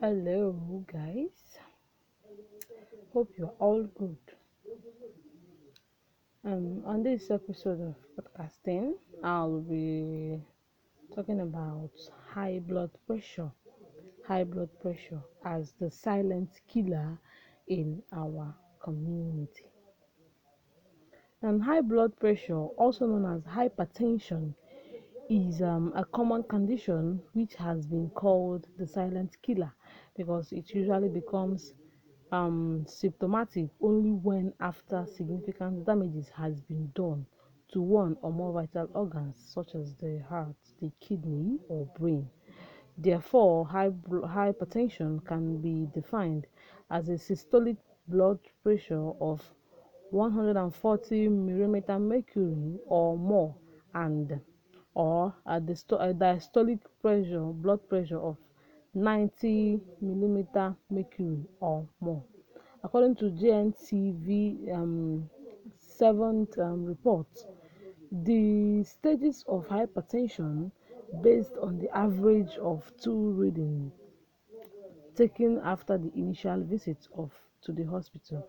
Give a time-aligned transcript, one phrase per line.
[0.00, 1.58] Hello, guys.
[3.12, 4.16] Hope you're all good.
[6.44, 10.40] Um, on this episode of podcasting, I'll be
[11.14, 11.90] talking about
[12.32, 13.50] high blood pressure.
[14.26, 17.18] High blood pressure as the silent killer
[17.66, 19.66] in our community.
[21.42, 24.54] And high blood pressure, also known as hypertension,
[25.28, 29.72] is um, a common condition which has been called the silent killer
[30.18, 31.74] because it usually becomes
[32.32, 37.26] um, symptomatic only when after significant damages has been done
[37.72, 42.28] to one or more vital organs such as the heart, the kidney, or brain.
[42.98, 46.46] Therefore, hypertension can be defined
[46.90, 47.78] as a systolic
[48.08, 49.54] blood pressure of
[50.10, 53.54] 140 millimeter mercury or more
[53.94, 54.40] and
[54.94, 58.36] or a, diastolic pressure blood pressure of
[58.94, 62.22] 90 millimeter mercury or more.
[62.84, 65.30] According to JNTV um,
[65.78, 67.26] seventh um, report,
[68.12, 70.70] the stages of hypertension
[71.22, 73.92] based on the average of two readings
[75.14, 77.30] taken after the initial visit of
[77.62, 78.42] to the hospital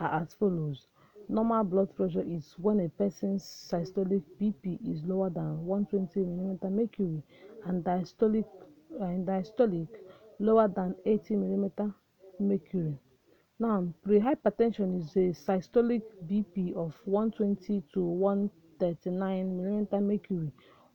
[0.00, 0.86] are as follows.
[1.28, 7.22] Normal blood pressure is when a person's systolic BP is lower than 120 mm mercury
[7.64, 8.46] and diastolic,
[9.00, 9.88] diastolic
[10.38, 11.94] lower than 80 mm
[12.38, 12.96] mercury.
[13.58, 20.50] Now, prehypertension is a systolic BP of 120 to 139 mm mercury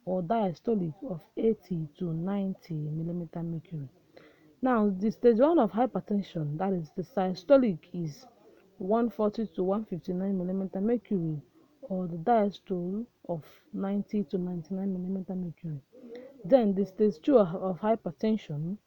[0.06, 3.88] or diastolic of 80 to 90 mm mercury.
[4.62, 8.26] Now, the stage 1 of hypertension, that is the systolic, is
[8.78, 11.42] 140 to 159 millimeter mercury
[11.82, 15.80] or the diastole of 90 to 99 millimeter mercury.
[16.44, 18.78] Then the stage 2 of hypertension,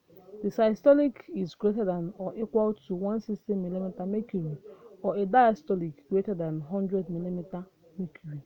[0.42, 4.56] the systolic is greater than or equal to 160 millimeter mercury
[5.02, 7.64] or a diastolic greater than 100 millimeter
[7.98, 8.42] mercury.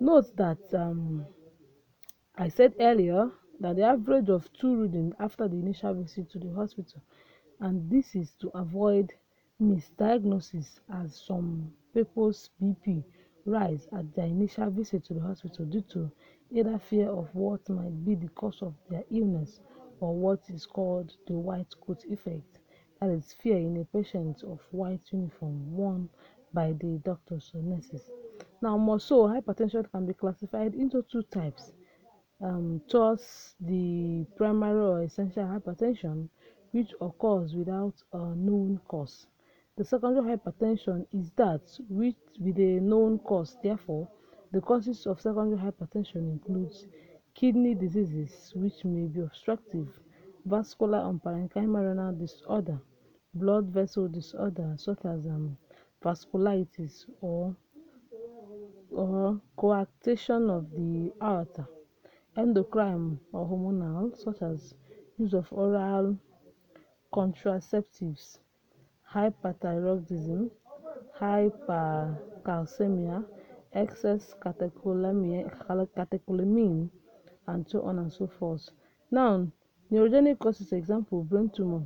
[0.00, 1.26] Note that um,
[2.36, 3.30] I said earlier
[3.60, 7.00] that the average of two readings after the initial visit to the hospital
[7.60, 9.12] and this is to avoid
[9.62, 13.04] misdiagnosis as some people's BP
[13.46, 16.10] rise at their initial visit to the hospital due to
[16.50, 19.60] either fear of what might be the cause of their illness
[20.00, 22.58] or what is called the white coat effect,
[23.00, 26.08] that is, fear in a patient of white uniform worn
[26.52, 28.10] by the doctors or nurses.
[28.62, 31.72] Now, more so, hypertension can be classified into two types
[32.40, 36.28] um, towards the primary or essential hypertension,
[36.72, 39.26] which occurs without a known cause.
[39.76, 43.56] The secondary hypertension is that which with a known cause.
[43.60, 44.08] Therefore,
[44.52, 46.86] the causes of secondary hypertension includes
[47.34, 49.88] kidney diseases, which may be obstructive,
[50.44, 52.80] vascular and parenchymal renal disorder,
[53.34, 55.56] blood vessel disorder such as um,
[56.02, 57.56] vasculitis or
[58.92, 61.66] or coarctation of the aorta,
[62.36, 64.74] endocrine or hormonal such as
[65.18, 66.16] use of oral
[67.12, 68.38] contraceptives,
[69.14, 70.50] hyperthyroidism,
[71.20, 73.24] hypercalcemia,
[73.72, 76.90] excess catecholamine,
[77.46, 78.68] and so on and so forth.
[79.10, 79.46] Now,
[79.90, 81.82] neurogenic causes example brain tumor,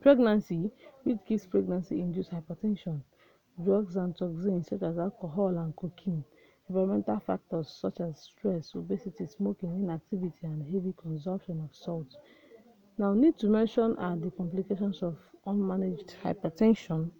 [0.00, 0.70] pregnancy,
[1.04, 3.00] which gives pregnancy-induced hypertension,
[3.62, 6.24] drugs and toxins such as alcohol and cocaine,
[6.68, 12.16] environmental factors such as stress, obesity, smoking, inactivity, and heavy consumption of salt.
[12.98, 15.16] Now, need to mention are the complications of
[15.46, 17.10] unmanaged hypertension,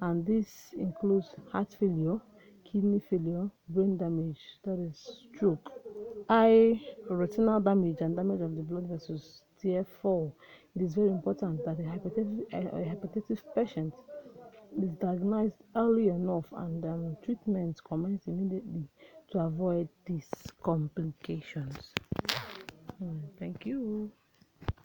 [0.00, 2.18] and this includes heart failure,
[2.64, 5.70] kidney failure, brain damage, that is stroke,
[6.30, 6.80] eye
[7.10, 9.42] retinal damage, and damage of the blood vessels.
[9.62, 10.32] Therefore,
[10.74, 13.92] it is very important that a hypertensive, a hypertensive patient
[14.82, 18.88] is diagnosed early enough and um, treatment commence immediately
[19.30, 20.30] to avoid these
[20.62, 21.92] complications.
[22.98, 24.10] Hmm, thank you.